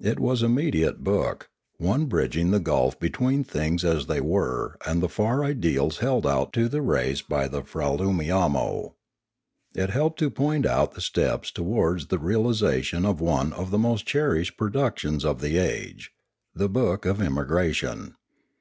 It 0.00 0.18
was 0.18 0.42
a 0.42 0.48
mediate 0.48 1.04
book, 1.04 1.50
one 1.78 2.06
bridging 2.06 2.50
the 2.50 2.58
gulf 2.58 2.98
between 2.98 3.44
things 3.44 3.84
as 3.84 4.06
they 4.06 4.20
were 4.20 4.76
and 4.84 5.00
the 5.00 5.08
far 5.08 5.44
ideals 5.44 5.98
held 5.98 6.26
out 6.26 6.52
to 6.54 6.68
the 6.68 6.82
race 6.82 7.22
by 7.22 7.46
the 7.46 7.62
Fraloomiamo. 7.62 8.94
It 9.72 9.90
helped 9.90 10.18
to 10.18 10.30
point 10.30 10.66
out 10.66 10.94
the 10.94 11.00
steps 11.00 11.52
towards 11.52 12.08
the 12.08 12.18
realisation 12.18 13.06
of 13.06 13.20
one 13.20 13.52
of 13.52 13.70
the 13.70 13.78
most 13.78 14.04
cherished 14.04 14.56
productions 14.56 15.24
of 15.24 15.40
the 15.40 15.58
age, 15.58 16.10
the 16.52 16.68
Book 16.68 17.06
of 17.06 17.18
Emigra 17.18 17.72
tion. 17.72 18.16